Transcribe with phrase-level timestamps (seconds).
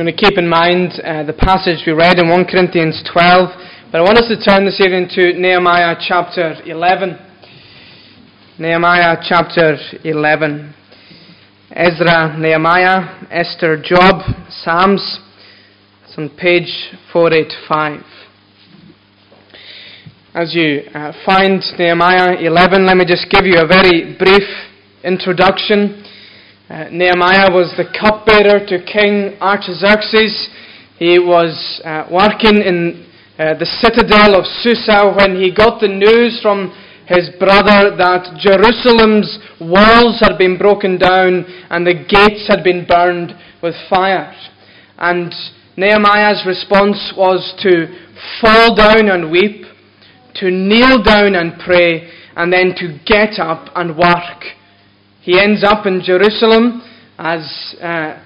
[0.00, 3.50] I'm going to keep in mind uh, the passage we read in 1 Corinthians 12,
[3.92, 7.18] but I want us to turn this evening to Nehemiah chapter 11.
[8.58, 10.74] Nehemiah chapter 11.
[11.72, 15.20] Ezra, Nehemiah, Esther, Job, Psalms.
[16.04, 18.00] It's on page 485.
[20.32, 24.48] As you uh, find Nehemiah 11, let me just give you a very brief
[25.04, 26.02] introduction.
[26.70, 30.48] Uh, Nehemiah was the cupbearer to King Artaxerxes.
[31.00, 36.38] He was uh, working in uh, the citadel of Susa when he got the news
[36.40, 36.70] from
[37.10, 39.26] his brother that Jerusalem's
[39.58, 41.42] walls had been broken down
[41.74, 43.34] and the gates had been burned
[43.64, 44.30] with fire.
[44.98, 45.34] And
[45.76, 47.90] Nehemiah's response was to
[48.40, 49.66] fall down and weep,
[50.36, 54.59] to kneel down and pray, and then to get up and work
[55.20, 56.82] he ends up in Jerusalem
[57.18, 58.24] as uh,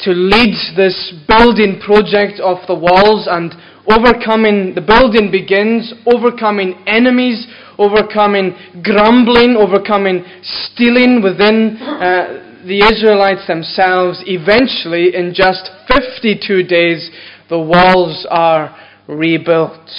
[0.00, 3.54] to lead this building project of the walls and
[3.86, 7.46] overcoming, the building begins, overcoming enemies,
[7.78, 14.22] overcoming grumbling, overcoming stealing within uh, the Israelites themselves.
[14.26, 17.10] Eventually, in just 52 days,
[17.48, 18.76] the walls are
[19.08, 19.90] rebuilt.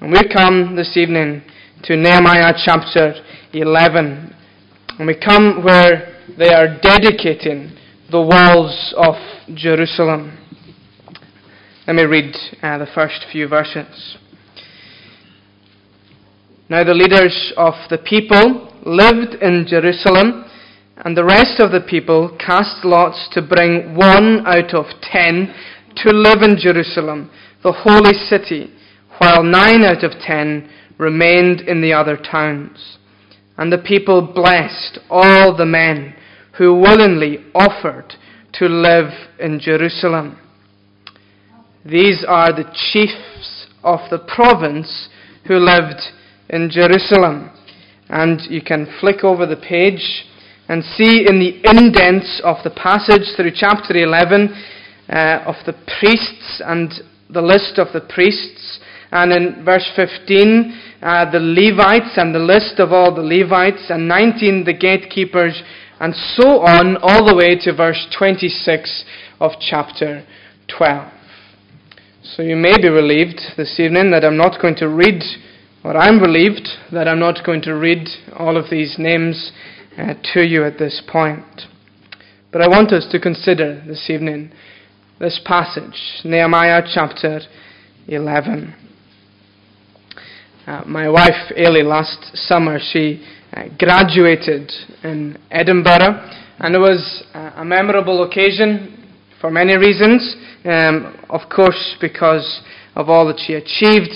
[0.00, 1.42] And we come this evening
[1.84, 3.14] to Nehemiah chapter
[3.52, 4.34] 11.
[4.98, 7.76] And we come where they are dedicating
[8.10, 9.14] the walls of
[9.54, 10.38] Jerusalem.
[11.86, 14.18] Let me read uh, the first few verses.
[16.68, 20.44] Now the leaders of the people lived in Jerusalem,
[20.98, 25.54] and the rest of the people cast lots to bring one out of ten
[25.96, 27.30] to live in Jerusalem,
[27.62, 28.70] the holy city,
[29.18, 32.98] while nine out of ten remained in the other towns.
[33.58, 36.14] And the people blessed all the men
[36.58, 38.14] who willingly offered
[38.54, 40.38] to live in Jerusalem.
[41.84, 45.08] These are the chiefs of the province
[45.46, 46.00] who lived
[46.48, 47.50] in Jerusalem.
[48.08, 50.24] And you can flick over the page
[50.68, 54.48] and see in the indents of the passage through chapter 11
[55.08, 56.92] uh, of the priests and
[57.30, 58.80] the list of the priests.
[59.10, 64.06] And in verse 15, uh, the Levites and the list of all the Levites, and
[64.06, 65.62] 19 the gatekeepers,
[66.00, 69.04] and so on, all the way to verse 26
[69.40, 70.24] of chapter
[70.76, 71.12] 12.
[72.22, 75.22] So you may be relieved this evening that I'm not going to read,
[75.84, 78.08] or I'm relieved that I'm not going to read
[78.38, 79.50] all of these names
[79.98, 81.62] uh, to you at this point.
[82.52, 84.52] But I want us to consider this evening
[85.18, 87.40] this passage, Nehemiah chapter
[88.08, 88.81] 11.
[90.64, 93.20] Uh, my wife, Ailey, last summer, she
[93.52, 94.70] uh, graduated
[95.02, 96.22] in Edinburgh,
[96.60, 100.36] and it was uh, a memorable occasion for many reasons.
[100.64, 102.62] Um, of course, because
[102.94, 104.12] of all that she achieved.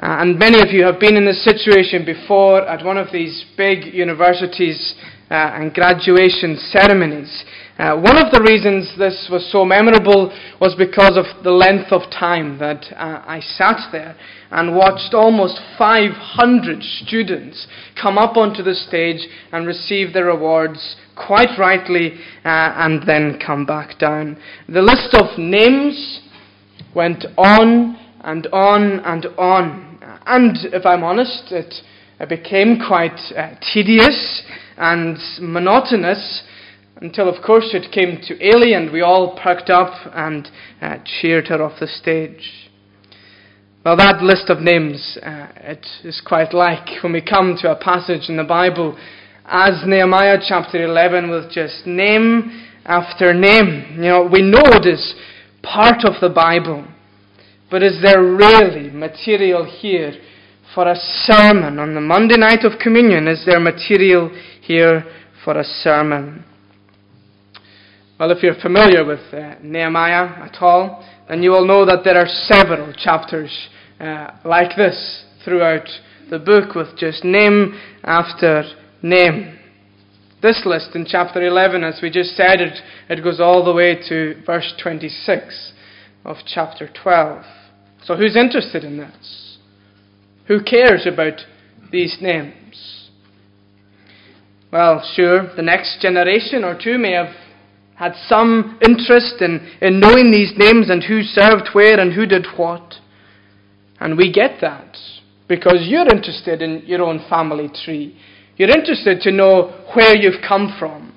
[0.00, 3.44] Uh, and many of you have been in this situation before at one of these
[3.58, 4.94] big universities
[5.30, 7.44] uh, and graduation ceremonies.
[7.78, 10.32] Uh, one of the reasons this was so memorable
[10.62, 14.16] was because of the length of time that uh, I sat there
[14.50, 17.66] and watched almost 500 students
[18.00, 22.14] come up onto the stage and receive their awards quite rightly
[22.46, 24.38] uh, and then come back down.
[24.70, 26.20] The list of names
[26.94, 29.98] went on and on and on.
[30.24, 31.74] And if I'm honest, it,
[32.20, 34.42] it became quite uh, tedious
[34.78, 36.42] and monotonous
[36.96, 40.48] until, of course, it came to Ailey and we all perked up and
[40.80, 42.70] uh, cheered her off the stage.
[43.84, 47.76] Well, that list of names, uh, it is quite like when we come to a
[47.76, 48.98] passage in the Bible
[49.44, 53.96] as Nehemiah chapter 11 with just name after name.
[53.96, 55.14] You know, we know it is
[55.62, 56.86] part of the Bible,
[57.70, 60.14] but is there really material here
[60.74, 63.28] for a sermon on the Monday night of communion?
[63.28, 64.30] Is there material
[64.62, 65.04] here
[65.44, 66.44] for a sermon?
[68.18, 72.16] Well, if you're familiar with uh, Nehemiah at all, then you will know that there
[72.16, 73.68] are several chapters
[74.00, 75.86] uh, like this throughout
[76.30, 78.64] the book with just name after
[79.02, 79.58] name.
[80.40, 82.78] This list in chapter 11, as we just said, it,
[83.10, 85.72] it goes all the way to verse 26
[86.24, 87.44] of chapter 12.
[88.02, 89.58] So, who's interested in this?
[90.48, 91.40] Who cares about
[91.92, 93.10] these names?
[94.72, 97.34] Well, sure, the next generation or two may have
[97.96, 102.46] had some interest in, in knowing these names and who served where and who did
[102.56, 102.94] what.
[104.00, 104.96] And we get that
[105.48, 108.16] because you're interested in your own family tree.
[108.56, 111.14] You're interested to know where you've come from,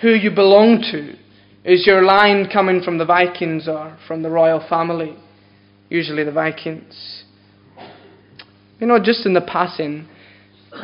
[0.00, 1.16] who you belong to,
[1.64, 5.16] Is your line coming from the Vikings or from the royal family?
[5.88, 7.24] Usually the Vikings.
[8.80, 10.08] You know, just in the passing,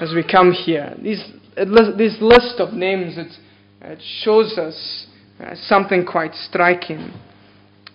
[0.01, 1.25] as we come here, these,
[1.57, 3.33] this list of names, it,
[3.81, 5.07] it shows us
[5.41, 7.13] uh, something quite striking.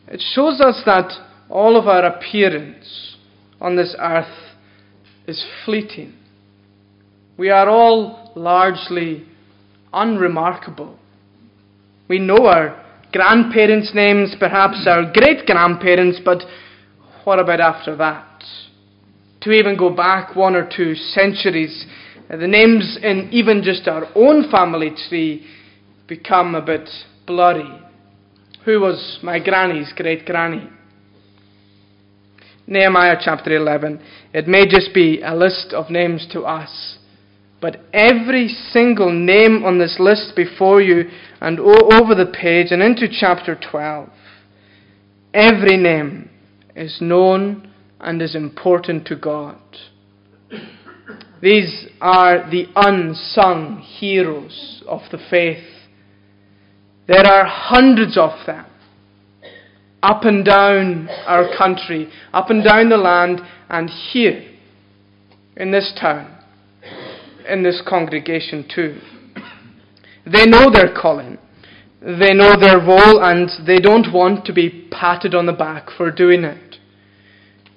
[0.08, 1.12] It shows us that
[1.50, 3.18] all of our appearance
[3.60, 4.54] on this earth
[5.28, 6.14] is fleeting.
[7.38, 9.26] We are all largely
[9.92, 10.98] unremarkable.
[12.08, 16.44] We know our grandparents' names, perhaps our great grandparents, but
[17.24, 18.44] what about after that?
[19.42, 21.86] To even go back one or two centuries,
[22.30, 25.46] the names in even just our own family tree
[26.08, 26.90] become a bit
[27.26, 27.82] blurry.
[28.66, 30.70] Who was my granny's great granny?
[32.66, 34.02] Nehemiah chapter 11.
[34.34, 36.98] It may just be a list of names to us,
[37.62, 41.10] but every single name on this list before you
[41.42, 44.10] and over the page and into chapter 12,
[45.34, 46.30] every name
[46.76, 49.58] is known and is important to God.
[51.42, 55.73] These are the unsung heroes of the faith.
[57.08, 58.66] There are hundreds of them
[60.02, 63.40] up and down our country, up and down the land,
[63.70, 64.44] and here
[65.56, 66.38] in this town,
[67.48, 69.00] in this congregation too.
[70.26, 71.38] They know their calling.
[72.02, 76.12] They know their role and they don't want to be patted on the back for
[76.12, 76.78] doing it.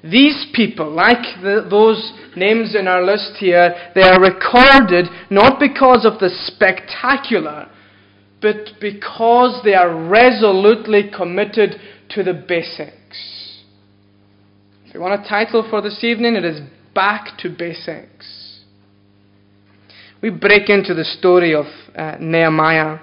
[0.02, 6.04] These people, like the, those names in our list here, they are recorded not because
[6.04, 7.68] of the spectacular,
[8.40, 11.76] but because they are resolutely committed
[12.10, 13.62] to the basics.
[14.86, 16.60] If you want a title for this evening, it is
[16.94, 18.60] Back to Basics.
[20.22, 22.98] We break into the story of uh, Nehemiah.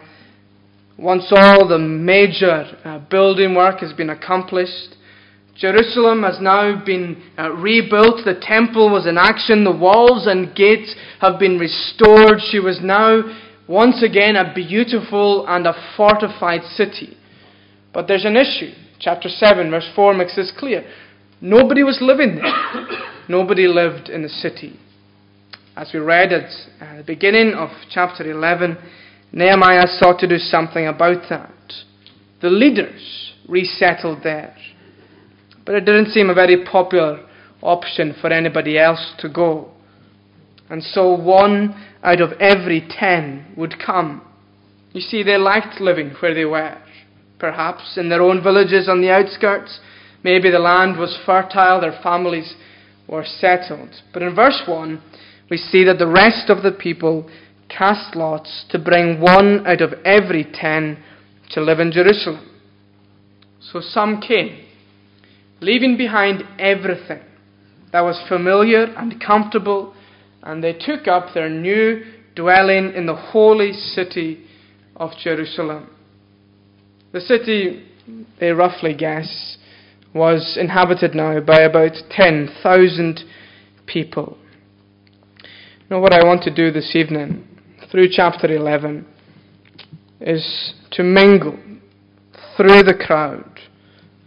[0.97, 4.95] Once all the major uh, building work has been accomplished,
[5.55, 8.25] Jerusalem has now been uh, rebuilt.
[8.25, 9.63] The temple was in action.
[9.63, 12.39] The walls and gates have been restored.
[12.49, 13.21] She was now
[13.67, 17.17] once again a beautiful and a fortified city.
[17.93, 18.71] But there's an issue.
[18.99, 20.85] Chapter 7, verse 4 makes this clear.
[21.41, 22.85] Nobody was living there.
[23.29, 24.79] Nobody lived in the city.
[25.75, 26.49] As we read at
[26.79, 28.77] uh, the beginning of chapter 11,
[29.31, 31.51] Nehemiah sought to do something about that.
[32.41, 34.55] The leaders resettled there.
[35.65, 37.25] But it didn't seem a very popular
[37.61, 39.72] option for anybody else to go.
[40.73, 44.23] And so one out of every ten would come.
[44.91, 46.81] You see, they liked living where they were
[47.37, 49.79] perhaps, in their own villages on the outskirts.
[50.23, 52.55] Maybe the land was fertile, their families
[53.07, 54.01] were settled.
[54.13, 54.99] But in verse 1,
[55.51, 57.29] we see that the rest of the people
[57.69, 60.97] cast lots to bring one out of every ten
[61.51, 62.49] to live in Jerusalem.
[63.59, 64.65] So some came,
[65.61, 67.21] leaving behind everything
[67.91, 69.92] that was familiar and comfortable,
[70.43, 72.03] and they took up their new
[72.35, 74.45] dwelling in the holy city
[74.95, 75.89] of Jerusalem.
[77.13, 77.85] The city,
[78.39, 79.57] they roughly guess,
[80.13, 83.21] was inhabited now by about 10,000
[83.85, 84.37] people.
[85.89, 87.47] Now, what I want to do this evening,
[87.91, 89.05] through chapter 11,
[90.19, 91.57] is to mingle
[92.57, 93.59] through the crowd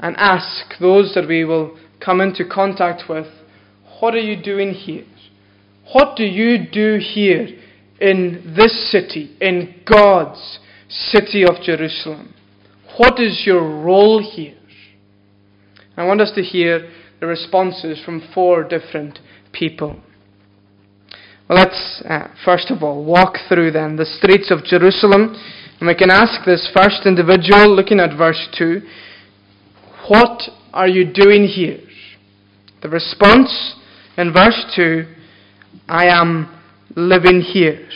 [0.00, 3.26] and ask those that we will come into contact with,
[4.00, 5.04] What are you doing here?
[5.92, 7.48] What do you do here
[8.00, 12.34] in this city, in God's city of Jerusalem?
[12.96, 14.56] What is your role here?
[15.96, 16.90] I want us to hear
[17.20, 19.18] the responses from four different
[19.52, 20.00] people.
[21.48, 25.36] Well, let's uh, first of all walk through then the streets of Jerusalem.
[25.78, 28.80] And we can ask this first individual, looking at verse 2,
[30.08, 31.80] What are you doing here?
[32.82, 33.74] The response
[34.16, 35.04] in verse 2,
[35.88, 36.48] I am
[36.94, 37.88] living here.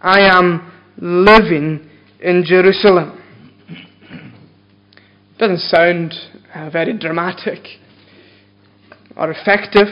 [0.00, 1.88] I am living
[2.20, 3.20] in Jerusalem.
[5.38, 6.14] Doesn't sound
[6.54, 7.58] uh, very dramatic
[9.16, 9.88] or effective.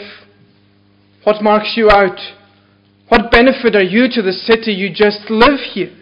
[1.24, 2.18] What marks you out?
[3.08, 4.72] What benefit are you to the city?
[4.72, 5.92] You just live here.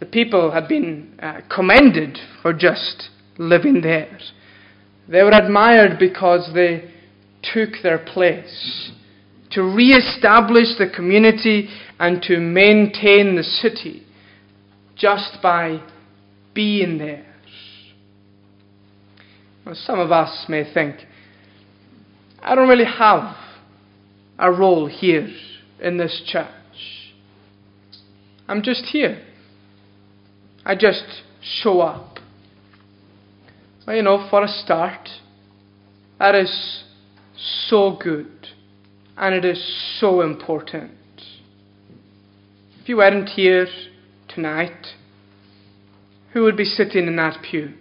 [0.00, 4.18] The people had been uh, commended for just living there.
[5.08, 6.90] They were admired because they
[7.42, 8.90] took their place
[9.50, 11.68] to re establish the community
[11.98, 14.04] and to maintain the city
[14.96, 15.80] just by
[16.54, 17.24] being there.
[19.64, 20.96] Well, some of us may think,
[22.42, 23.36] I don't really have
[24.38, 25.28] a role here
[25.80, 26.48] in this church.
[28.46, 29.22] I'm just here.
[30.64, 32.18] I just show up.
[33.86, 35.08] Well, you know, for a start,
[36.18, 36.84] that is
[37.38, 38.48] so good
[39.16, 40.92] and it is so important.
[42.80, 43.66] If you weren't here
[44.28, 44.88] tonight,
[46.32, 47.74] who would be sitting in that pew?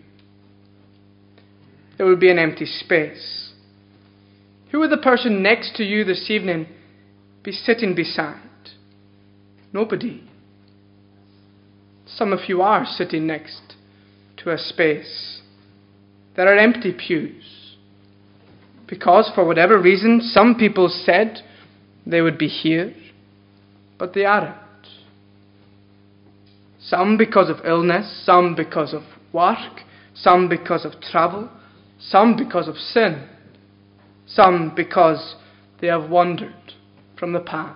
[1.98, 3.54] There would be an empty space.
[4.72, 6.68] Who would the person next to you this evening
[7.44, 8.42] be sitting beside?
[9.74, 10.24] Nobody.
[12.06, 13.76] Some of you are sitting next
[14.38, 15.42] to a space.
[16.36, 17.57] There are empty pews.
[18.88, 21.39] Because, for whatever reason, some people said
[22.06, 22.94] they would be here,
[24.00, 24.56] but they aren't.
[26.79, 29.01] Some because of illness, some because of
[29.34, 29.82] work,
[30.13, 31.50] some because of travel,
[32.00, 33.27] some because of sin,
[34.25, 35.36] some because
[35.82, 36.53] they have wandered
[37.20, 37.75] from the path.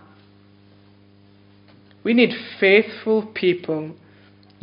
[2.03, 3.95] We need faithful people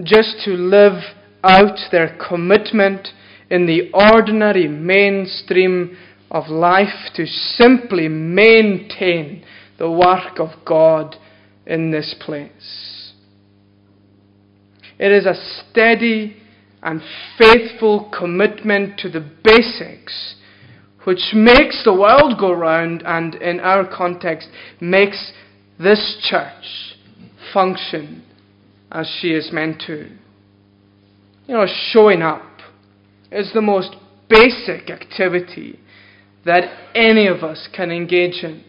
[0.02, 1.02] just to live
[1.44, 3.08] out their commitment
[3.50, 5.96] in the ordinary mainstream
[6.30, 9.44] of life to simply maintain
[9.78, 11.16] the work of God
[11.66, 13.12] in this place.
[14.98, 16.36] It is a steady
[16.82, 17.00] and
[17.38, 20.34] faithful commitment to the basics
[21.04, 24.48] which makes the world go round and, in our context,
[24.80, 25.32] makes
[25.78, 26.96] this church
[27.52, 28.22] function
[28.90, 30.10] as she is meant to.
[31.46, 32.42] You know, showing up
[33.30, 33.96] is the most
[34.28, 35.78] basic activity
[36.44, 36.64] that
[36.94, 38.64] any of us can engage in.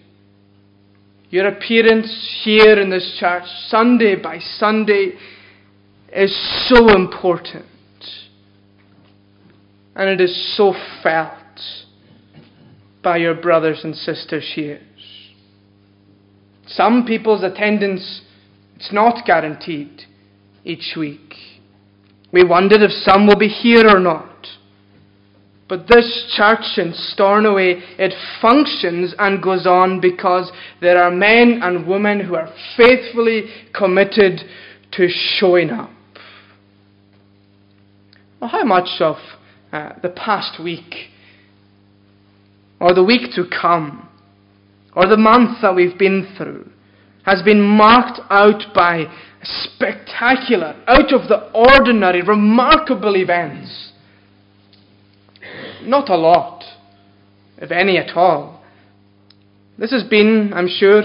[1.29, 5.13] Your appearance here in this church, Sunday by Sunday,
[6.11, 6.35] is
[6.67, 7.65] so important.
[9.95, 10.73] And it is so
[11.03, 11.35] felt
[13.03, 14.81] by your brothers and sisters here.
[16.65, 18.21] Some people's attendance
[18.79, 20.03] it's not guaranteed
[20.63, 21.35] each week.
[22.31, 24.28] We wondered if some will be here or not.
[25.69, 31.87] But this church in Stornoway, it functions and goes on because there are men and
[31.87, 34.41] women who are faithfully committed
[34.93, 35.91] to showing up.
[38.41, 39.17] Well, how much of
[39.71, 41.11] uh, the past week,
[42.79, 44.09] or the week to come,
[44.95, 46.67] or the month that we've been through,
[47.25, 49.05] has been marked out by
[49.43, 53.91] spectacular, out of the ordinary, remarkable events.
[55.81, 56.63] Not a lot,
[57.57, 58.63] if any at all.
[59.77, 61.03] This has been, I'm sure,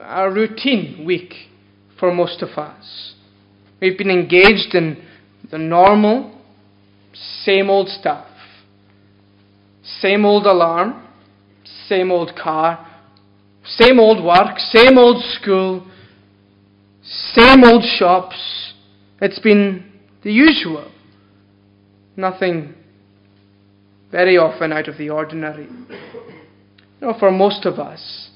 [0.00, 1.34] a routine week
[1.98, 3.14] for most of us.
[3.80, 5.02] We've been engaged in
[5.50, 6.40] the normal,
[7.12, 8.26] same old stuff.
[10.00, 11.06] Same old alarm,
[11.86, 12.86] same old car,
[13.66, 15.86] same old work, same old school,
[17.02, 18.72] same old shops.
[19.20, 19.84] It's been
[20.22, 20.90] the usual.
[22.16, 22.74] Nothing
[24.12, 25.64] very often out of the ordinary.
[25.64, 28.30] You know, for most of us,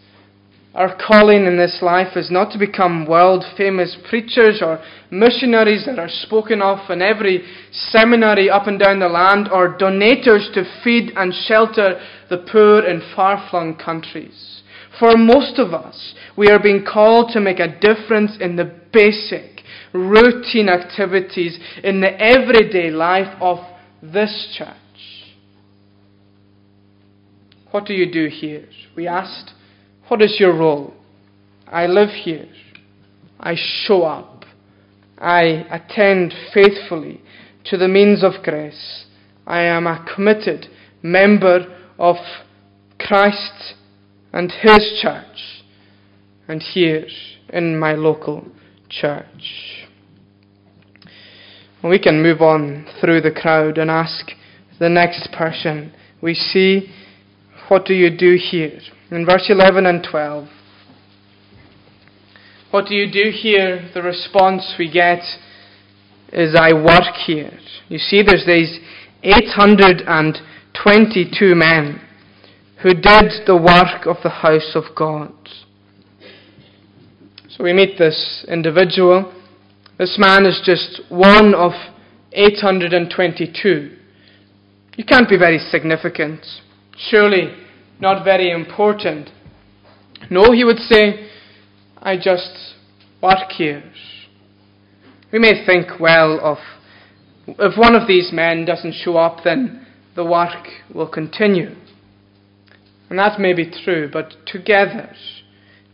[0.75, 5.99] our calling in this life is not to become world famous preachers or missionaries that
[5.99, 7.43] are spoken of in every
[7.73, 13.01] seminary up and down the land or donators to feed and shelter the poor in
[13.17, 14.63] far flung countries.
[14.99, 19.58] For most of us, we are being called to make a difference in the basic,
[19.93, 23.59] routine activities in the everyday life of
[24.03, 24.77] this church.
[27.71, 28.67] What do you do here?
[28.97, 29.53] We asked.
[30.09, 30.95] What is your role?
[31.67, 32.49] I live here.
[33.39, 34.45] I show up.
[35.19, 37.21] I attend faithfully
[37.67, 39.05] to the means of grace.
[39.47, 40.67] I am a committed
[41.03, 41.67] member
[41.99, 42.17] of
[42.99, 43.75] Christ
[44.33, 45.63] and His church,
[46.47, 47.07] and here
[47.53, 48.47] in my local
[48.89, 49.87] church.
[51.83, 54.33] We can move on through the crowd and ask
[54.81, 55.93] the next person.
[56.21, 56.93] We see,
[57.69, 58.81] what do you do here?
[59.11, 60.49] In verse 11 and 12.
[62.71, 63.89] What do you do here?
[63.95, 65.23] The response we get
[66.33, 67.59] is, I work here.
[67.89, 68.79] You see, there's these
[69.23, 72.01] 822 men
[72.83, 75.33] who did the work of the house of God.
[77.51, 79.33] So we meet this individual.
[79.99, 81.73] This man is just one of
[82.33, 83.97] 822.
[84.97, 86.41] You can't be very significant.
[87.11, 87.55] Surely
[88.01, 89.31] not very important.
[90.31, 91.31] No, he would say,
[91.97, 92.75] I just
[93.23, 93.83] work here.
[95.33, 96.59] We may think, well, of
[97.47, 101.75] if one of these men doesn't show up, then the work will continue.
[103.09, 105.15] And that may be true, but together,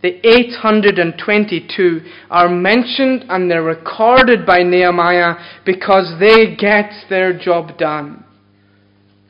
[0.05, 8.23] the 822 are mentioned and they're recorded by Nehemiah because they get their job done.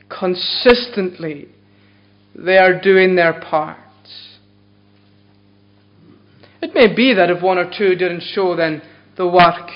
[0.09, 1.47] Consistently,
[2.35, 3.77] they are doing their part.
[6.61, 8.81] It may be that if one or two didn't show, then
[9.15, 9.69] the work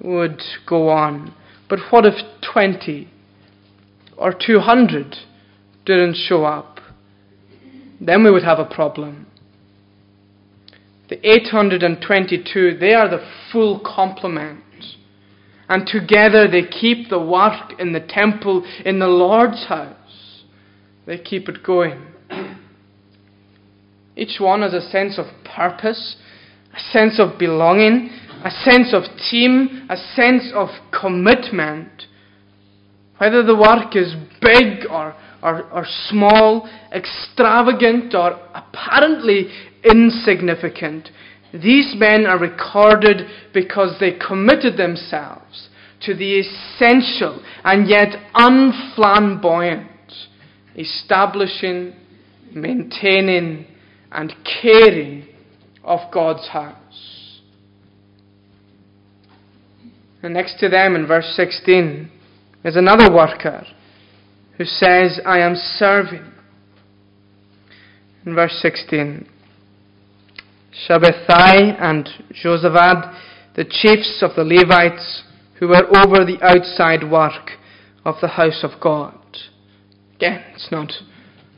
[0.00, 1.34] would go on.
[1.68, 2.14] But what if
[2.54, 3.06] 20
[4.16, 5.14] or 200
[5.84, 6.80] didn't show up?
[8.00, 9.26] Then we would have a problem.
[11.08, 14.62] The 822, they are the full complement.
[15.68, 20.42] And together they keep the work in the temple, in the Lord's house.
[21.06, 22.00] They keep it going.
[24.16, 26.16] Each one has a sense of purpose,
[26.74, 28.10] a sense of belonging,
[28.44, 32.04] a sense of team, a sense of commitment.
[33.18, 39.48] Whether the work is big or, or, or small, extravagant or apparently
[39.84, 41.10] insignificant,
[41.52, 45.68] these men are recorded because they committed themselves
[46.02, 49.90] to the essential and yet unflamboyant
[50.76, 51.94] establishing,
[52.54, 53.66] maintaining,
[54.12, 54.32] and
[54.62, 55.26] caring
[55.82, 57.40] of God's house.
[60.22, 62.10] And next to them in verse 16
[62.64, 63.64] is another worker
[64.56, 66.32] who says, I am serving.
[68.26, 69.28] In verse 16,
[70.86, 73.18] Shabbethai and Jozabad,
[73.56, 75.24] the chiefs of the Levites,
[75.58, 77.50] who were over the outside work
[78.04, 79.14] of the house of God.
[80.16, 80.92] Again, it's not,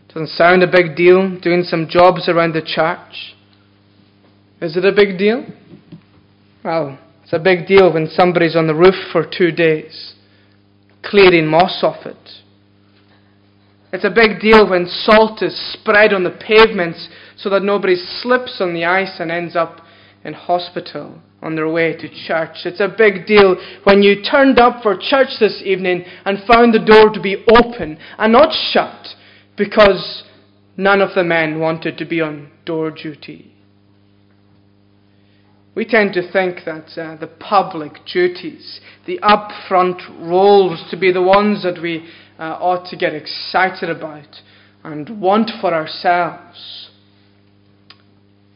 [0.08, 3.34] doesn't sound a big deal doing some jobs around the church.
[4.60, 5.44] Is it a big deal?
[6.64, 10.14] Well, it's a big deal when somebody's on the roof for two days,
[11.02, 12.16] clearing moss off it.
[13.92, 18.58] It's a big deal when salt is spread on the pavements so that nobody slips
[18.60, 19.80] on the ice and ends up
[20.24, 22.58] in hospital on their way to church.
[22.64, 26.78] It's a big deal when you turned up for church this evening and found the
[26.78, 29.08] door to be open and not shut
[29.56, 30.24] because
[30.76, 33.52] none of the men wanted to be on door duty.
[35.74, 41.22] We tend to think that uh, the public duties, the upfront roles, to be the
[41.22, 42.08] ones that we
[42.40, 44.36] uh, ought to get excited about
[44.82, 46.90] and want for ourselves.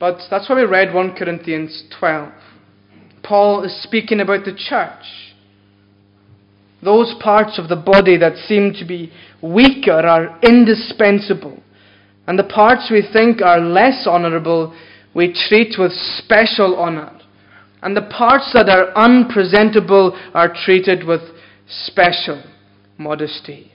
[0.00, 2.32] But that's why we read 1 Corinthians 12.
[3.22, 5.34] Paul is speaking about the church.
[6.82, 11.62] Those parts of the body that seem to be weaker are indispensable.
[12.26, 14.74] And the parts we think are less honourable,
[15.14, 17.18] we treat with special honour.
[17.82, 21.20] And the parts that are unpresentable are treated with
[21.66, 22.42] special
[22.96, 23.73] modesty.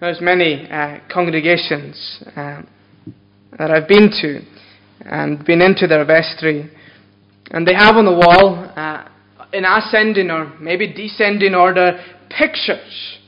[0.00, 2.62] There's many uh, congregations uh,
[3.58, 4.40] that I've been to
[5.00, 6.70] and been into their vestry.
[7.50, 9.08] And they have on the wall, uh,
[9.52, 13.18] in ascending or maybe descending order, pictures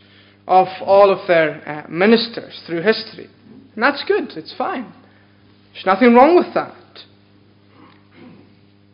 [0.46, 3.28] of all of their uh, ministers through history.
[3.74, 4.92] And that's good, it's fine.
[5.72, 6.76] There's nothing wrong with that.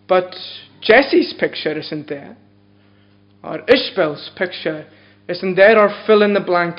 [0.08, 0.34] But
[0.80, 2.38] Jessie's picture isn't there,
[3.42, 4.86] or Ishbel's picture
[5.28, 6.76] isn't there, or fill in the blank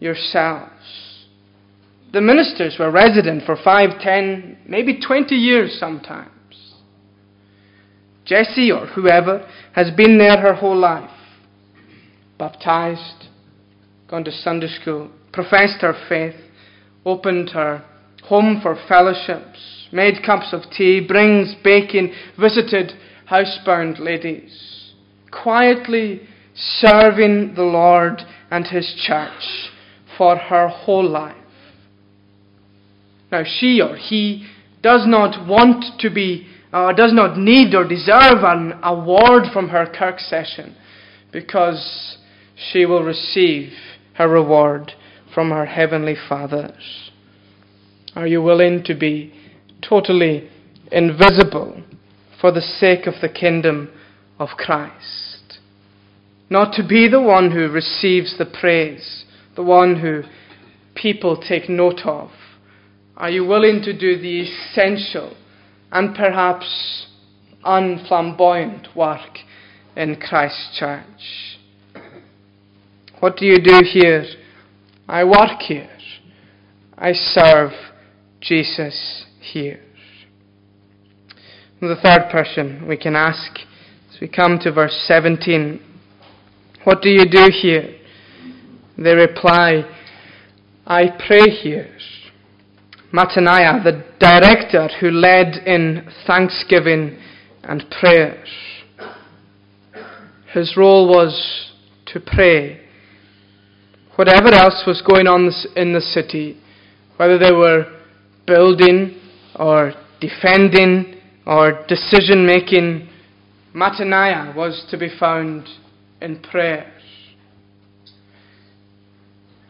[0.00, 1.26] yourselves.
[2.12, 6.30] The ministers were resident for five, ten, maybe 20 years sometimes.
[8.24, 11.10] Jessie or whoever has been there her whole life.
[12.38, 13.28] Baptized,
[14.08, 16.36] gone to Sunday school, professed her faith,
[17.04, 17.84] opened her
[18.24, 22.92] home for fellowships, made cups of tea, brings bacon, visited
[23.30, 24.92] housebound ladies,
[25.30, 26.20] quietly
[26.54, 29.70] serving the Lord and His church
[30.18, 31.36] for her whole life.
[33.30, 34.46] Now, she or he
[34.82, 39.86] does not want to be, uh, does not need or deserve an award from her
[39.86, 40.76] Kirk session
[41.32, 42.18] because
[42.56, 43.72] she will receive
[44.14, 44.92] her reward
[45.34, 47.10] from her heavenly fathers.
[48.16, 49.32] Are you willing to be
[49.86, 50.50] totally
[50.90, 51.82] invisible
[52.40, 53.90] for the sake of the kingdom
[54.38, 55.58] of Christ?
[56.50, 59.24] Not to be the one who receives the praise,
[59.58, 60.22] the one who
[60.94, 62.30] people take note of,
[63.16, 65.36] are you willing to do the essential
[65.90, 67.08] and perhaps
[67.64, 69.38] unflamboyant work
[69.96, 71.58] in Christ's church?
[73.18, 74.26] What do you do here?
[75.08, 75.90] I work here.
[76.96, 77.72] I serve
[78.40, 79.80] Jesus here.
[81.80, 83.58] the third person we can ask
[84.14, 85.80] as we come to verse 17
[86.84, 87.97] What do you do here?
[88.98, 89.84] They reply,
[90.84, 91.88] I pray here.
[93.12, 97.16] Mattaniah, the director who led in thanksgiving
[97.62, 98.42] and prayer.
[100.52, 101.70] His role was
[102.06, 102.80] to pray.
[104.16, 106.60] Whatever else was going on in the city,
[107.18, 107.86] whether they were
[108.46, 109.20] building
[109.54, 113.08] or defending or decision making,
[113.74, 115.68] Mattaniah was to be found
[116.20, 116.92] in prayer.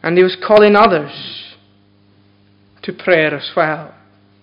[0.03, 1.55] And he was calling others
[2.83, 3.93] to prayer as well.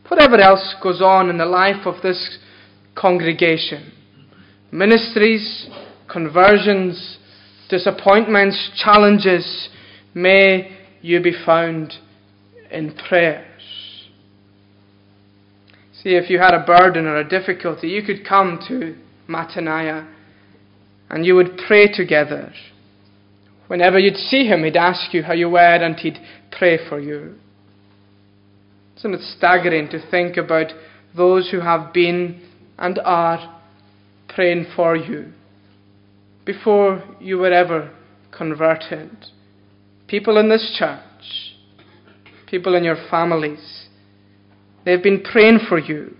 [0.08, 2.38] Whatever else goes on in the life of this
[2.94, 3.92] congregation
[4.72, 5.68] ministries,
[6.10, 7.18] conversions,
[7.70, 9.68] disappointments, challenges
[10.14, 11.94] may you be found
[12.70, 13.46] in prayers.
[16.02, 18.96] See, if you had a burden or a difficulty, you could come to
[19.28, 20.06] Mattaniah
[21.10, 22.52] and you would pray together.
[23.68, 26.18] Whenever you'd see him, he'd ask you how you were and he'd
[26.56, 27.34] pray for you.
[28.96, 30.72] Isn't it staggering to think about
[31.16, 32.42] those who have been
[32.78, 33.60] and are
[34.28, 35.32] praying for you
[36.44, 37.92] before you were ever
[38.36, 39.10] converted?
[40.06, 41.54] People in this church,
[42.46, 43.88] people in your families,
[44.84, 46.16] they've been praying for you.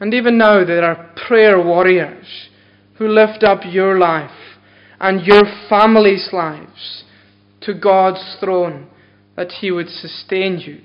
[0.00, 2.48] And even now, there are prayer warriors
[2.96, 4.30] who lift up your life
[5.00, 7.04] and your family's lives
[7.62, 8.88] to God's throne
[9.36, 10.80] that He would sustain you.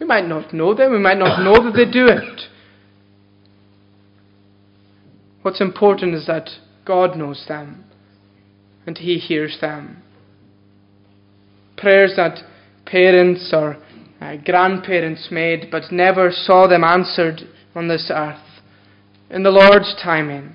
[0.00, 2.42] We might not know them, we might not know that they do it.
[5.42, 6.50] What's important is that
[6.84, 7.84] God knows them
[8.86, 10.02] and He hears them.
[11.76, 12.40] Prayers that
[12.86, 13.76] parents or
[14.20, 17.42] uh, grandparents made but never saw them answered
[17.74, 18.40] on this earth.
[19.30, 20.54] In the Lord's timing,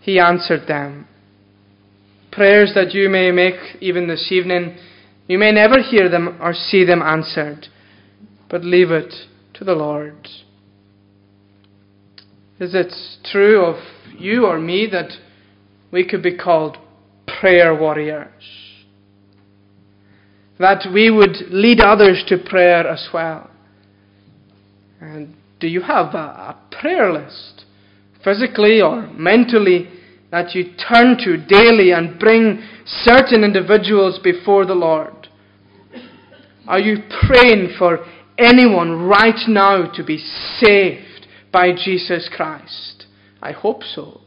[0.00, 1.08] He answered them.
[2.32, 4.76] Prayers that you may make even this evening,
[5.28, 7.68] you may never hear them or see them answered
[8.52, 9.14] but leave it
[9.54, 10.28] to the Lord.
[12.60, 12.92] Is it
[13.24, 13.76] true of
[14.18, 15.10] you or me that
[15.90, 16.76] we could be called
[17.40, 18.44] prayer warriors?
[20.58, 23.50] That we would lead others to prayer as well?
[25.00, 27.64] And do you have a, a prayer list,
[28.22, 29.88] physically or mentally,
[30.32, 35.28] that you turn to daily and bring certain individuals before the Lord?
[36.66, 37.98] Are you praying for
[38.38, 40.16] anyone right now to be
[40.58, 43.04] saved by Jesus Christ?
[43.42, 44.22] I hope so.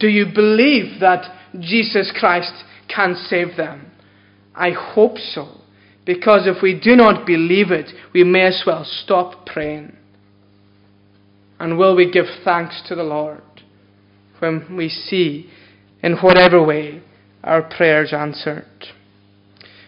[0.00, 3.92] Do you believe that Jesus Christ can save them?
[4.56, 5.60] I hope so.
[6.04, 9.96] Because if we do not believe it, we may as well stop praying.
[11.60, 13.42] And will we give thanks to the Lord
[14.40, 15.50] when we see,
[16.02, 17.02] in whatever way,
[17.44, 18.66] our prayers answered?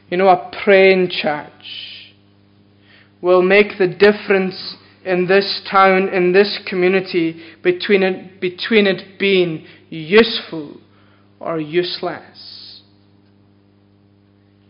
[0.08, 2.12] You know, a praying church
[3.20, 9.66] will make the difference in this town, in this community, between it, between it being
[9.88, 10.80] useful
[11.40, 12.82] or useless.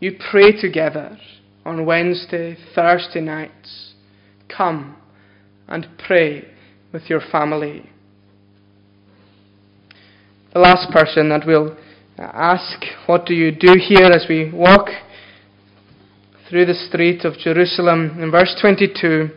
[0.01, 1.18] You pray together
[1.64, 3.95] on Wednesday, Thursday nights.
[4.55, 4.97] Come
[5.68, 6.49] and pray
[6.92, 7.88] with your family.
[10.53, 11.77] The last person that we'll
[12.19, 14.88] ask, What do you do here as we walk?
[16.53, 18.23] through the street of Jerusalem.
[18.23, 19.31] In verse 22,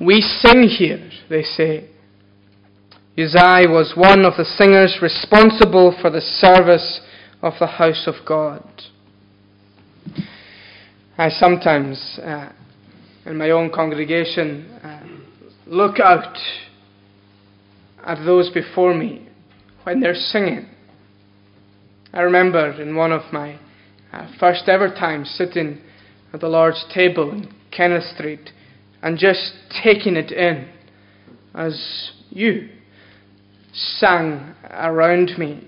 [0.00, 1.90] we sing here, they say.
[3.18, 7.02] Uzziah was one of the singers responsible for the service
[7.42, 8.64] of the house of God.
[11.18, 12.50] I sometimes, uh,
[13.26, 15.06] in my own congregation, uh,
[15.66, 16.34] look out
[18.06, 19.27] at those before me
[19.88, 20.66] when they're singing.
[22.12, 23.58] I remember in one of my
[24.12, 25.80] uh, first ever times sitting
[26.34, 28.50] at the Lord's table in Kenneth Street
[29.02, 30.68] and just taking it in
[31.54, 32.68] as you
[33.72, 35.66] sang around me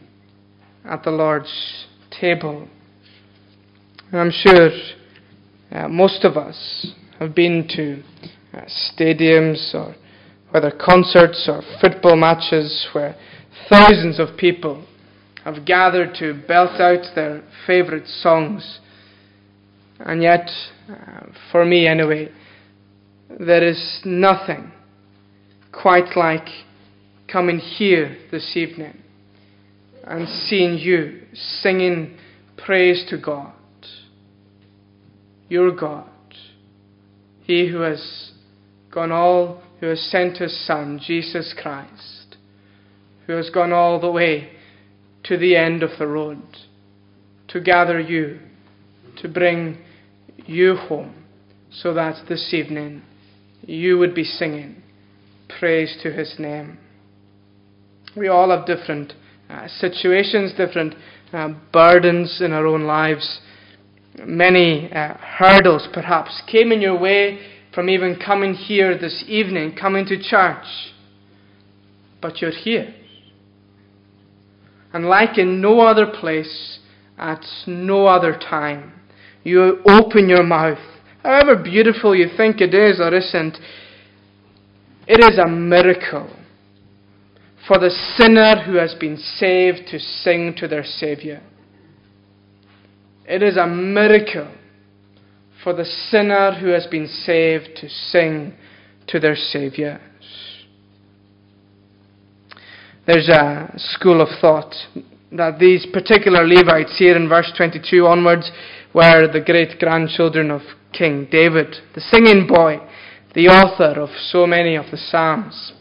[0.84, 2.68] at the Lord's table.
[4.12, 4.68] And I'm sure
[5.70, 8.02] uh, most of us have been to
[8.52, 9.94] uh, stadiums or
[10.50, 13.16] whether concerts or football matches where
[13.68, 14.86] thousands of people
[15.44, 18.80] have gathered to belt out their favourite songs.
[19.98, 20.50] And yet,
[20.88, 22.30] uh, for me anyway,
[23.38, 24.72] there is nothing
[25.72, 26.48] quite like
[27.30, 28.98] coming here this evening
[30.04, 32.18] and seeing you singing
[32.56, 33.52] praise to God,
[35.48, 36.08] your God,
[37.42, 38.32] He who has
[38.90, 42.19] gone all, who has sent His Son, Jesus Christ,
[43.30, 44.50] who has gone all the way
[45.22, 46.42] to the end of the road,
[47.46, 48.40] to gather you,
[49.18, 49.78] to bring
[50.46, 51.14] you home.
[51.72, 53.00] so that this evening
[53.62, 54.82] you would be singing
[55.60, 56.76] praise to his name.
[58.16, 59.12] We all have different
[59.48, 60.96] uh, situations, different
[61.32, 63.38] uh, burdens in our own lives.
[64.18, 67.38] Many uh, hurdles perhaps came in your way
[67.72, 70.66] from even coming here this evening, coming to church.
[72.20, 72.96] But you're here.
[74.92, 76.80] And like in no other place,
[77.18, 78.92] at no other time,
[79.44, 80.78] you open your mouth,
[81.22, 83.58] however beautiful you think it is or isn't,
[85.06, 86.30] it is a miracle
[87.66, 91.40] for the sinner who has been saved to sing to their Saviour.
[93.26, 94.52] It is a miracle
[95.62, 98.54] for the sinner who has been saved to sing
[99.06, 100.00] to their Saviour.
[103.06, 104.74] There's a school of thought
[105.32, 108.50] that these particular Levites here in verse 22 onwards
[108.94, 110.60] were the great grandchildren of
[110.92, 112.78] King David, the singing boy,
[113.34, 115.72] the author of so many of the Psalms.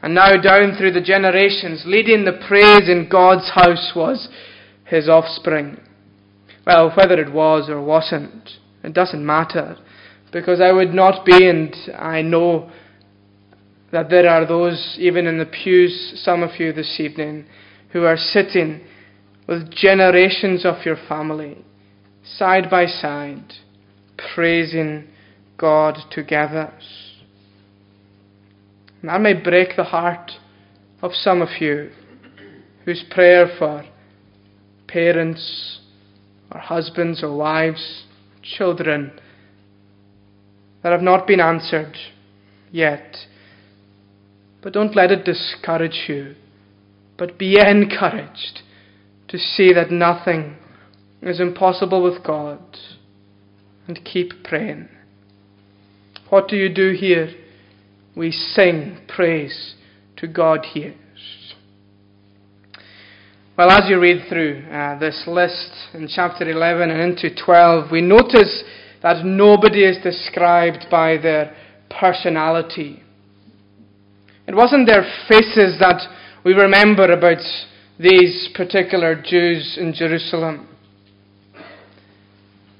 [0.00, 4.28] And now, down through the generations, leading the praise in God's house was
[4.86, 5.80] his offspring.
[6.66, 8.50] Well, whether it was or wasn't,
[8.84, 9.76] it doesn't matter,
[10.30, 12.70] because I would not be, and I know
[13.94, 17.46] that there are those, even in the pews, some of you this evening,
[17.92, 18.80] who are sitting
[19.46, 21.64] with generations of your family,
[22.24, 23.52] side by side,
[24.34, 25.06] praising
[25.56, 26.72] God together.
[29.00, 30.32] And that may break the heart
[31.00, 31.92] of some of you
[32.84, 33.84] whose prayer for
[34.88, 35.78] parents
[36.50, 38.06] or husbands or wives,
[38.42, 39.12] children,
[40.82, 41.96] that have not been answered
[42.72, 43.16] yet
[44.64, 46.34] but don't let it discourage you.
[47.18, 48.62] But be encouraged
[49.28, 50.56] to see that nothing
[51.20, 52.58] is impossible with God.
[53.86, 54.88] And keep praying.
[56.30, 57.28] What do you do here?
[58.16, 59.74] We sing praise
[60.16, 60.94] to God here.
[63.58, 68.00] Well, as you read through uh, this list in chapter 11 and into 12, we
[68.00, 68.64] notice
[69.02, 71.54] that nobody is described by their
[71.90, 73.02] personality.
[74.46, 76.02] It wasn't their faces that
[76.44, 77.42] we remember about
[77.98, 80.68] these particular Jews in Jerusalem.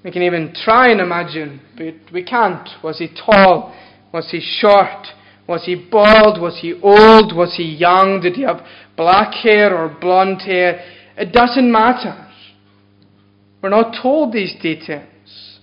[0.04, 2.68] We can even try and imagine, but we can't.
[2.82, 3.74] Was he tall?
[4.12, 5.06] Was he short?
[5.48, 6.40] Was he bald?
[6.40, 7.34] Was he old?
[7.34, 8.20] Was he young?
[8.20, 8.60] Did he have
[8.96, 10.84] black hair or blonde hair?
[11.16, 12.28] It doesn't matter.
[13.62, 15.58] We're not told these details.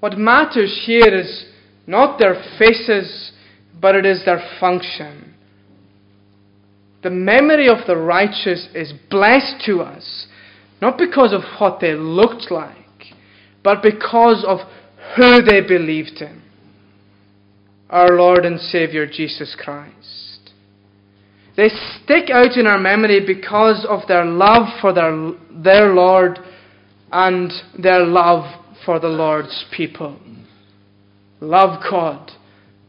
[0.00, 1.44] What matters here is
[1.86, 3.32] not their faces
[3.80, 5.34] but it is their function.
[7.02, 10.26] The memory of the righteous is blessed to us,
[10.82, 12.74] not because of what they looked like,
[13.62, 14.58] but because of
[15.16, 16.42] who they believed in
[17.90, 20.50] our Lord and Saviour Jesus Christ.
[21.56, 21.70] They
[22.02, 26.38] stick out in our memory because of their love for their, their Lord
[27.10, 28.44] and their love
[28.84, 30.18] for the Lord's people.
[31.40, 32.30] Love God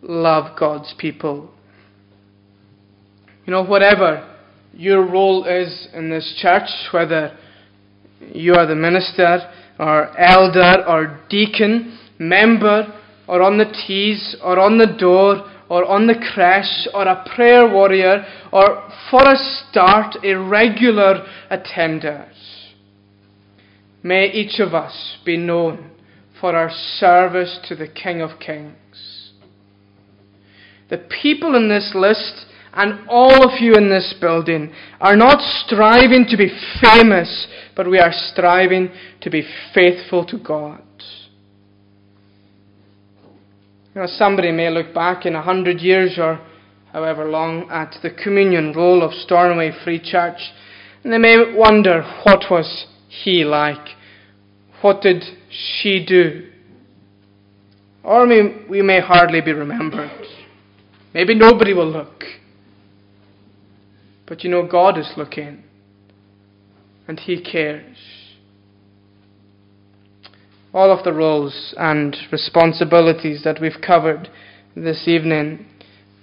[0.02, 1.50] love God's people.
[3.46, 4.26] You know, whatever
[4.74, 7.38] your role is in this church, whether
[8.34, 12.94] you are the minister or elder or deacon, member,
[13.28, 17.72] or on the teas, or on the door, or on the creche, or a prayer
[17.72, 22.28] warrior, or for a start, a regular attender.
[24.02, 25.92] May each of us be known
[26.40, 28.76] for our service to the King of Kings.
[30.90, 36.26] The people in this list and all of you in this building are not striving
[36.30, 36.50] to be
[36.82, 38.90] famous, but we are striving
[39.22, 40.82] to be faithful to God.
[43.96, 46.40] You know, somebody may look back in a hundred years or
[46.94, 50.40] however long at the communion roll of Stornoway Free Church,
[51.04, 53.96] and they may wonder what was he like?
[54.82, 56.50] What did she do?
[58.04, 60.12] Or we may hardly be remembered.
[61.14, 62.24] Maybe nobody will look.
[64.28, 65.64] But you know, God is looking.
[67.08, 67.98] And He cares.
[70.72, 74.30] All of the roles and responsibilities that we've covered
[74.76, 75.66] this evening,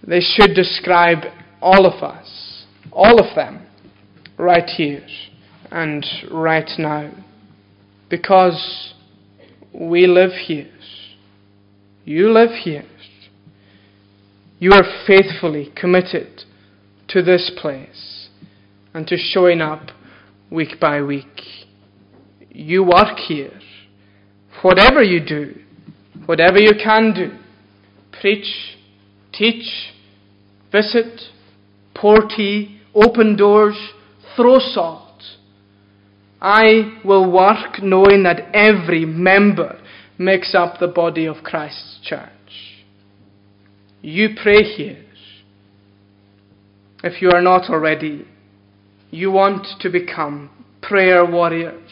[0.06, 1.24] they should describe
[1.60, 3.66] all of us, all of them,
[4.38, 5.04] right here
[5.72, 7.12] and right now.
[8.08, 8.94] Because
[9.72, 10.70] we live here.
[12.04, 12.84] You live here.
[14.58, 16.44] You are faithfully committed
[17.08, 18.28] to this place
[18.94, 19.90] and to showing up
[20.50, 21.42] week by week.
[22.50, 23.60] You work here.
[24.62, 25.54] Whatever you do,
[26.24, 27.36] whatever you can do,
[28.18, 28.78] preach,
[29.32, 29.92] teach,
[30.72, 31.20] visit,
[31.94, 33.76] pour tea, open doors,
[34.34, 35.22] throw salt.
[36.40, 39.78] I will work knowing that every member
[40.18, 42.30] makes up the body of Christ's church.
[44.06, 45.04] You pray here.
[47.02, 48.24] If you are not already,
[49.10, 50.48] you want to become
[50.80, 51.90] prayer warriors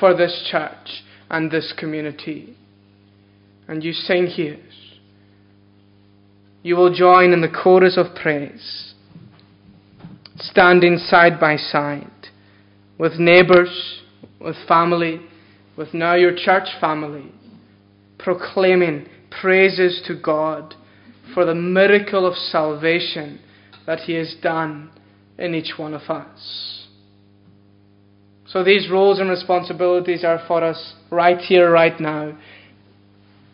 [0.00, 2.56] for this church and this community.
[3.68, 4.60] And you sing here.
[6.62, 8.94] You will join in the chorus of praise,
[10.38, 12.28] standing side by side
[12.98, 14.00] with neighbors,
[14.40, 15.20] with family,
[15.76, 17.30] with now your church family,
[18.18, 20.76] proclaiming praises to God
[21.34, 23.40] for the miracle of salvation
[23.86, 24.90] that He has done
[25.38, 26.86] in each one of us.
[28.46, 32.36] So these roles and responsibilities are for us right here, right now.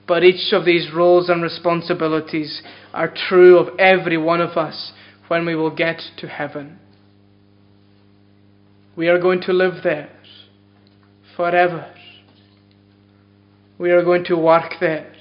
[0.09, 4.93] But each of these roles and responsibilities are true of every one of us
[5.29, 6.79] when we will get to heaven.
[8.97, 10.11] We are going to live there
[11.37, 11.95] forever.
[13.79, 15.13] We are going to work there.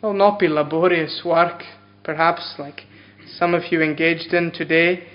[0.00, 1.64] It will not be laborious work,
[2.04, 2.82] perhaps like
[3.36, 5.08] some of you engaged in today,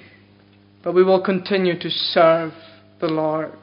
[0.84, 2.52] but we will continue to serve
[3.00, 3.54] the Lord.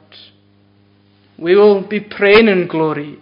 [1.37, 3.19] We will be praying in glory.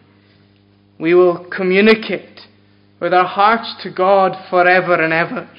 [0.97, 2.39] We will communicate
[3.01, 5.49] with our hearts to God forever and ever.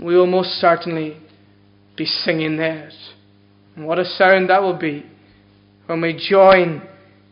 [0.00, 1.16] We will most certainly
[1.96, 2.90] be singing there.
[3.76, 5.06] And what a sound that will be
[5.86, 6.82] when we join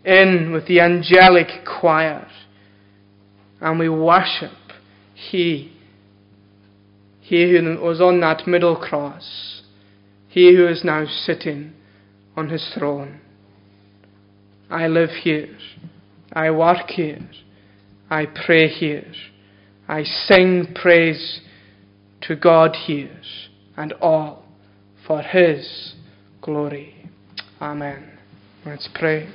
[0.05, 2.29] in with the angelic choir
[3.61, 4.53] and we worship
[5.14, 5.73] He
[7.31, 9.62] he who was on that middle cross,
[10.27, 11.73] he who is now sitting
[12.37, 13.20] on his throne.
[14.68, 15.57] I live here,
[16.33, 17.20] I work here,
[18.11, 19.12] I pray here,
[19.87, 21.40] I sing praise
[22.23, 23.20] to God here,
[23.77, 24.44] and all
[25.07, 25.94] for his
[26.42, 26.96] glory.
[27.61, 28.18] Amen.
[28.66, 29.29] Let's pray.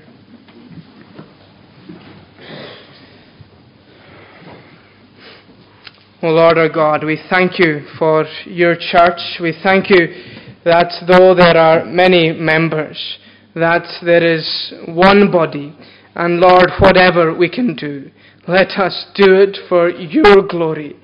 [6.26, 9.38] O Lord our God, we thank you for your church.
[9.40, 10.08] We thank you
[10.64, 12.98] that though there are many members,
[13.54, 15.78] that there is one body.
[16.16, 18.10] And Lord, whatever we can do,
[18.48, 20.96] let us do it for your glory.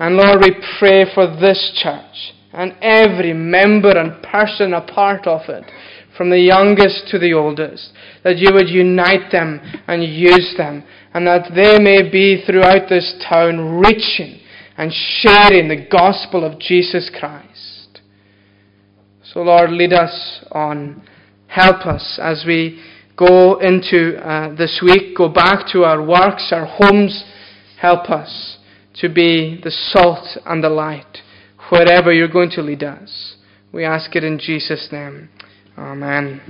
[0.00, 5.42] And Lord, we pray for this church and every member and person a part of
[5.48, 5.70] it,
[6.16, 7.92] from the youngest to the oldest,
[8.24, 10.82] that you would unite them and use them,
[11.12, 14.40] and that they may be throughout this town reaching
[14.76, 18.00] and sharing the gospel of Jesus Christ.
[19.22, 21.06] So, Lord, lead us on.
[21.46, 22.82] Help us as we
[23.16, 27.24] go into uh, this week, go back to our works, our homes.
[27.80, 28.58] Help us
[29.00, 31.18] to be the salt and the light
[31.70, 33.36] wherever you're going to lead us.
[33.72, 35.28] We ask it in Jesus' name.
[35.76, 36.40] Amen.